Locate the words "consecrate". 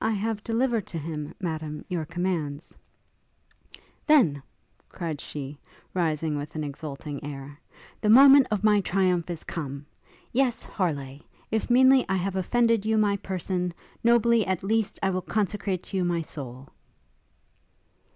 15.20-15.82